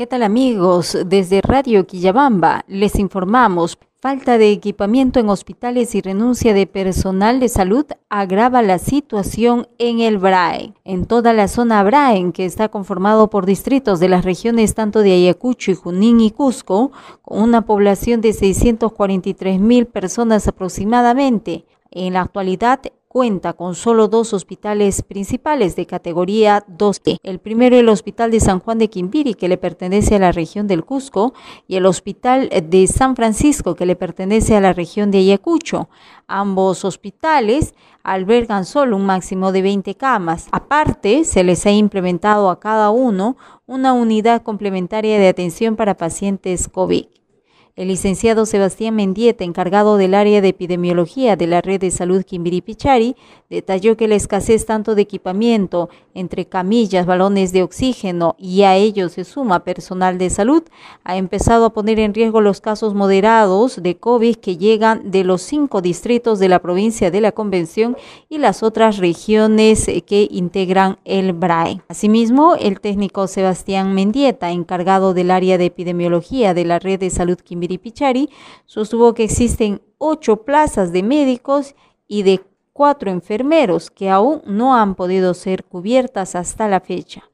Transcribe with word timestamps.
¿Qué 0.00 0.06
tal 0.06 0.22
amigos? 0.22 0.96
Desde 1.04 1.42
Radio 1.42 1.86
Quillabamba 1.86 2.64
les 2.68 2.98
informamos, 2.98 3.76
falta 4.00 4.38
de 4.38 4.50
equipamiento 4.50 5.20
en 5.20 5.28
hospitales 5.28 5.94
y 5.94 6.00
renuncia 6.00 6.54
de 6.54 6.66
personal 6.66 7.38
de 7.38 7.50
salud 7.50 7.84
agrava 8.08 8.62
la 8.62 8.78
situación 8.78 9.68
en 9.76 10.00
el 10.00 10.16
BRAE. 10.16 10.72
En 10.84 11.04
toda 11.04 11.34
la 11.34 11.48
zona 11.48 11.82
BRAE, 11.82 12.32
que 12.32 12.46
está 12.46 12.70
conformado 12.70 13.28
por 13.28 13.44
distritos 13.44 14.00
de 14.00 14.08
las 14.08 14.24
regiones 14.24 14.74
tanto 14.74 15.00
de 15.00 15.12
Ayacucho 15.12 15.70
y 15.70 15.74
Junín 15.74 16.20
y 16.20 16.30
Cusco, 16.30 16.92
con 17.20 17.42
una 17.42 17.66
población 17.66 18.22
de 18.22 18.32
643 18.32 19.60
mil 19.60 19.84
personas 19.84 20.48
aproximadamente, 20.48 21.66
en 21.90 22.14
la 22.14 22.22
actualidad 22.22 22.80
cuenta 23.10 23.54
con 23.54 23.74
solo 23.74 24.06
dos 24.06 24.32
hospitales 24.32 25.02
principales 25.02 25.74
de 25.74 25.84
categoría 25.84 26.64
2E. 26.68 27.18
El 27.24 27.40
primero 27.40 27.76
el 27.76 27.88
Hospital 27.88 28.30
de 28.30 28.38
San 28.38 28.60
Juan 28.60 28.78
de 28.78 28.88
Quimbiri, 28.88 29.34
que 29.34 29.48
le 29.48 29.58
pertenece 29.58 30.14
a 30.14 30.20
la 30.20 30.30
región 30.30 30.68
del 30.68 30.84
Cusco, 30.84 31.34
y 31.66 31.74
el 31.74 31.86
Hospital 31.86 32.48
de 32.48 32.86
San 32.86 33.16
Francisco, 33.16 33.74
que 33.74 33.84
le 33.84 33.96
pertenece 33.96 34.54
a 34.54 34.60
la 34.60 34.72
región 34.72 35.10
de 35.10 35.18
Ayacucho. 35.18 35.88
Ambos 36.28 36.84
hospitales 36.84 37.74
albergan 38.04 38.64
solo 38.64 38.94
un 38.94 39.06
máximo 39.06 39.50
de 39.50 39.62
20 39.62 39.96
camas. 39.96 40.46
Aparte, 40.52 41.24
se 41.24 41.42
les 41.42 41.66
ha 41.66 41.72
implementado 41.72 42.48
a 42.48 42.60
cada 42.60 42.90
uno 42.90 43.36
una 43.66 43.92
unidad 43.92 44.42
complementaria 44.42 45.18
de 45.18 45.26
atención 45.26 45.74
para 45.74 45.96
pacientes 45.96 46.68
COVID. 46.68 47.06
El 47.80 47.88
licenciado 47.88 48.44
Sebastián 48.44 48.94
Mendieta, 48.94 49.42
encargado 49.42 49.96
del 49.96 50.12
área 50.12 50.42
de 50.42 50.48
epidemiología 50.48 51.36
de 51.36 51.46
la 51.46 51.62
red 51.62 51.80
de 51.80 51.90
salud 51.90 52.26
Quimbiri-Pichari, 52.26 53.16
detalló 53.48 53.96
que 53.96 54.06
la 54.06 54.16
escasez 54.16 54.66
tanto 54.66 54.94
de 54.94 55.00
equipamiento, 55.00 55.88
entre 56.12 56.44
camillas, 56.44 57.06
balones 57.06 57.54
de 57.54 57.62
oxígeno 57.62 58.36
y 58.38 58.64
a 58.64 58.76
ello 58.76 59.08
se 59.08 59.24
suma 59.24 59.64
personal 59.64 60.18
de 60.18 60.28
salud, 60.28 60.62
ha 61.04 61.16
empezado 61.16 61.64
a 61.64 61.72
poner 61.72 61.98
en 62.00 62.12
riesgo 62.12 62.42
los 62.42 62.60
casos 62.60 62.92
moderados 62.92 63.82
de 63.82 63.96
COVID 63.96 64.36
que 64.36 64.58
llegan 64.58 65.10
de 65.10 65.24
los 65.24 65.40
cinco 65.40 65.80
distritos 65.80 66.38
de 66.38 66.50
la 66.50 66.58
provincia 66.58 67.10
de 67.10 67.22
la 67.22 67.32
Convención 67.32 67.96
y 68.28 68.36
las 68.36 68.62
otras 68.62 68.98
regiones 68.98 69.86
que 70.04 70.28
integran 70.30 70.98
el 71.06 71.32
BRAE. 71.32 71.80
Asimismo, 71.88 72.56
el 72.56 72.78
técnico 72.78 73.26
Sebastián 73.26 73.94
Mendieta, 73.94 74.50
encargado 74.50 75.14
del 75.14 75.30
área 75.30 75.56
de 75.56 75.64
epidemiología 75.64 76.52
de 76.52 76.66
la 76.66 76.78
red 76.78 77.00
de 77.00 77.08
salud 77.08 77.38
Quimbiri 77.38 77.69
Pichari, 77.78 78.30
sostuvo 78.66 79.14
que 79.14 79.24
existen 79.24 79.82
ocho 79.98 80.44
plazas 80.44 80.92
de 80.92 81.02
médicos 81.02 81.74
y 82.06 82.22
de 82.22 82.40
cuatro 82.72 83.10
enfermeros 83.10 83.90
que 83.90 84.10
aún 84.10 84.42
no 84.46 84.74
han 84.74 84.94
podido 84.94 85.34
ser 85.34 85.64
cubiertas 85.64 86.34
hasta 86.34 86.68
la 86.68 86.80
fecha. 86.80 87.30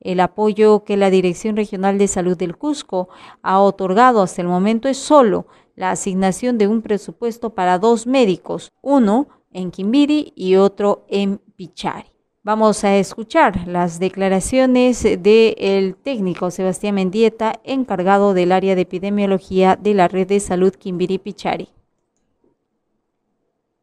El 0.00 0.20
apoyo 0.20 0.84
que 0.84 0.96
la 0.96 1.10
Dirección 1.10 1.56
Regional 1.56 1.98
de 1.98 2.08
Salud 2.08 2.36
del 2.36 2.56
Cusco 2.56 3.08
ha 3.42 3.60
otorgado 3.60 4.22
hasta 4.22 4.42
el 4.42 4.48
momento 4.48 4.88
es 4.88 4.96
solo 4.96 5.46
la 5.74 5.90
asignación 5.90 6.58
de 6.58 6.68
un 6.68 6.82
presupuesto 6.82 7.50
para 7.50 7.78
dos 7.78 8.06
médicos, 8.06 8.70
uno 8.82 9.28
en 9.52 9.70
Quimbiri 9.70 10.32
y 10.36 10.56
otro 10.56 11.04
en 11.08 11.38
Pichari. 11.56 12.17
Vamos 12.48 12.82
a 12.82 12.94
escuchar 12.94 13.52
las 13.66 14.00
declaraciones 14.00 15.02
del 15.02 15.96
técnico 16.02 16.50
Sebastián 16.50 16.94
Mendieta, 16.94 17.52
encargado 17.62 18.32
del 18.32 18.52
área 18.52 18.74
de 18.74 18.80
epidemiología 18.88 19.76
de 19.76 19.92
la 19.92 20.08
red 20.08 20.26
de 20.26 20.40
salud 20.40 20.72
Quimbiri 20.72 21.18
Pichari. 21.18 21.68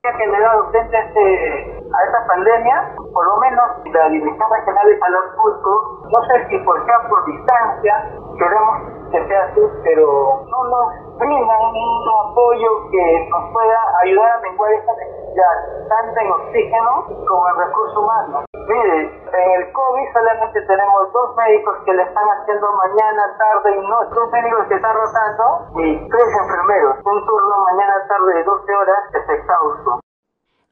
Ha 0.01 0.17
generado 0.17 0.71
frente 0.71 0.97
este, 0.97 1.77
a 1.93 2.05
esta 2.07 2.25
pandemia, 2.25 2.95
por 3.13 3.25
lo 3.27 3.37
menos 3.37 3.65
la 3.93 4.09
Dirección 4.09 4.49
Regional 4.49 4.87
de 4.87 4.97
Salud 4.97 5.25
Cusco, 5.37 6.09
no 6.09 6.25
sé 6.25 6.49
si 6.49 6.57
por 6.65 6.81
distancia, 7.27 7.93
queremos 8.39 8.95
que 9.11 9.27
sea 9.27 9.43
así, 9.45 9.61
pero 9.83 10.43
no 10.49 10.63
nos 10.65 11.17
brindan 11.19 11.61
un 11.69 12.29
apoyo 12.29 12.89
que 12.89 13.29
nos 13.29 13.53
pueda 13.53 13.79
ayudar 14.03 14.31
a 14.31 14.41
menguar 14.41 14.73
esta 14.73 14.91
necesidad, 14.93 15.87
tanto 15.87 16.19
en 16.19 16.31
oxígeno 16.31 17.05
como 17.27 17.49
en 17.49 17.55
recursos 17.57 17.97
humanos. 17.97 18.54
Mire, 18.67 18.97
en 19.05 19.61
el 19.61 19.71
COVID 19.71 20.05
solamente 20.11 20.61
tenemos 20.65 21.13
dos 21.13 21.35
médicos 21.37 21.77
que 21.85 21.93
le 21.93 22.01
están 22.01 22.23
haciendo 22.25 22.65
mañana, 22.73 23.37
tarde 23.37 23.77
y 23.77 23.87
noche. 23.87 24.09
Dos 24.15 24.31
médicos 24.31 24.65
que 24.67 24.75
están 24.75 24.95
rotando 24.95 25.45
y 25.85 26.09
tres 26.09 26.29
enfermeros. 26.41 26.97
Un 27.05 27.25
turno 27.25 27.55
mañana, 27.71 27.93
tarde 28.07 28.33
de 28.39 28.43
12 28.43 28.73
horas 28.73 29.03
es 29.13 29.39
exhausto. 29.39 29.99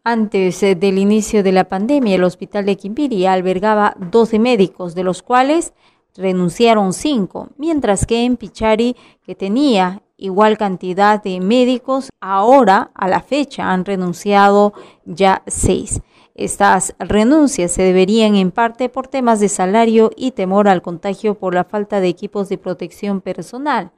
Antes 0.03 0.63
eh, 0.63 0.75
del 0.75 0.97
inicio 0.97 1.43
de 1.43 1.51
la 1.51 1.65
pandemia, 1.65 2.15
el 2.15 2.23
hospital 2.23 2.65
de 2.65 2.77
Quimbiri 2.77 3.27
albergaba 3.27 3.93
12 3.97 4.39
médicos, 4.39 4.95
de 4.95 5.03
los 5.03 5.21
cuales 5.21 5.73
renunciaron 6.15 6.93
5, 6.93 7.49
mientras 7.57 8.05
que 8.05 8.25
en 8.25 8.37
Pichari, 8.37 8.95
que 9.23 9.35
tenía 9.35 10.01
igual 10.17 10.57
cantidad 10.57 11.21
de 11.21 11.39
médicos, 11.39 12.09
ahora 12.19 12.89
a 12.95 13.07
la 13.07 13.21
fecha 13.21 13.71
han 13.71 13.85
renunciado 13.85 14.73
ya 15.05 15.43
6. 15.47 16.01
Estas 16.35 16.95
renuncias 16.97 17.71
se 17.71 17.83
deberían 17.83 18.35
en 18.35 18.49
parte 18.49 18.89
por 18.89 19.07
temas 19.07 19.39
de 19.39 19.49
salario 19.49 20.09
y 20.15 20.31
temor 20.31 20.67
al 20.67 20.81
contagio 20.81 21.35
por 21.35 21.53
la 21.53 21.63
falta 21.63 21.99
de 21.99 22.07
equipos 22.07 22.49
de 22.49 22.57
protección 22.57 23.21
personal. 23.21 23.91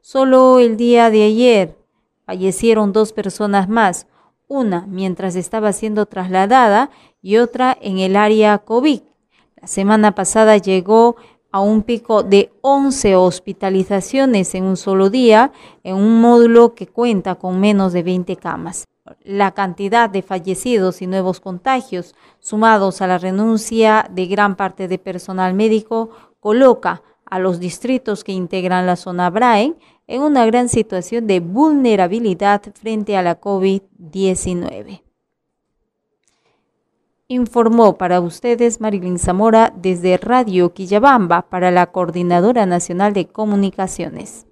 Solo 0.00 0.58
el 0.58 0.78
día 0.78 1.10
de 1.10 1.24
ayer 1.24 1.76
fallecieron 2.24 2.94
dos 2.94 3.12
personas 3.12 3.68
más, 3.68 4.06
una 4.48 4.86
mientras 4.88 5.36
estaba 5.36 5.72
siendo 5.74 6.06
trasladada 6.06 6.90
y 7.20 7.36
otra 7.36 7.76
en 7.78 7.98
el 7.98 8.16
área 8.16 8.56
COVID. 8.58 9.02
La 9.60 9.68
semana 9.68 10.14
pasada 10.14 10.56
llegó 10.56 11.16
a 11.50 11.60
un 11.60 11.82
pico 11.82 12.22
de 12.22 12.50
11 12.62 13.16
hospitalizaciones 13.16 14.54
en 14.54 14.64
un 14.64 14.78
solo 14.78 15.10
día 15.10 15.52
en 15.84 15.96
un 15.96 16.22
módulo 16.22 16.74
que 16.74 16.86
cuenta 16.86 17.34
con 17.34 17.60
menos 17.60 17.92
de 17.92 18.02
20 18.02 18.36
camas 18.36 18.86
la 19.24 19.52
cantidad 19.52 20.08
de 20.08 20.22
fallecidos 20.22 21.02
y 21.02 21.06
nuevos 21.06 21.40
contagios, 21.40 22.14
sumados 22.40 23.02
a 23.02 23.06
la 23.06 23.18
renuncia 23.18 24.08
de 24.10 24.26
gran 24.26 24.56
parte 24.56 24.88
de 24.88 24.98
personal 24.98 25.54
médico, 25.54 26.10
coloca 26.40 27.02
a 27.24 27.38
los 27.38 27.58
distritos 27.58 28.24
que 28.24 28.32
integran 28.32 28.86
la 28.86 28.96
zona 28.96 29.30
Braen 29.30 29.76
en 30.06 30.22
una 30.22 30.44
gran 30.46 30.68
situación 30.68 31.26
de 31.26 31.40
vulnerabilidad 31.40 32.62
frente 32.74 33.16
a 33.16 33.22
la 33.22 33.40
COVID-19. 33.40 35.02
Informó 37.28 37.96
para 37.96 38.20
ustedes 38.20 38.80
Marilyn 38.80 39.18
Zamora 39.18 39.72
desde 39.74 40.18
Radio 40.18 40.74
Quillabamba 40.74 41.48
para 41.48 41.70
la 41.70 41.86
Coordinadora 41.86 42.66
Nacional 42.66 43.14
de 43.14 43.26
Comunicaciones. 43.28 44.46